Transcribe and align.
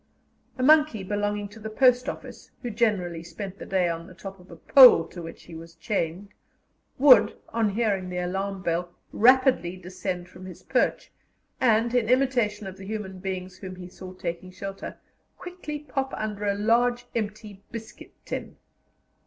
A 0.57 0.63
monkey 0.63 1.03
belonging 1.03 1.47
to 1.49 1.59
the 1.59 1.69
post 1.69 2.09
office, 2.09 2.49
who 2.63 2.71
generally 2.71 3.21
spent 3.21 3.59
the 3.59 3.67
day 3.67 3.87
on 3.87 4.07
the 4.07 4.15
top 4.15 4.39
of 4.39 4.49
a 4.49 4.55
pole 4.55 5.05
to 5.09 5.21
which 5.21 5.43
he 5.43 5.53
was 5.53 5.75
chained, 5.75 6.29
would, 6.97 7.37
on 7.49 7.69
hearing 7.69 8.09
the 8.09 8.17
alarm 8.17 8.63
bell, 8.63 8.91
rapidly 9.13 9.77
descend 9.77 10.27
from 10.27 10.47
his 10.47 10.63
perch, 10.63 11.11
and, 11.59 11.93
in 11.93 12.09
imitation 12.09 12.65
of 12.65 12.77
the 12.77 12.87
human 12.87 13.19
beings 13.19 13.57
whom 13.59 13.75
he 13.75 13.87
saw 13.87 14.11
taking 14.13 14.49
shelter, 14.51 14.97
quickly 15.37 15.77
pop 15.77 16.15
under 16.17 16.45
a 16.47 16.55
large 16.55 17.05
empty 17.13 17.61
biscuit 17.71 18.11
tin. 18.25 18.55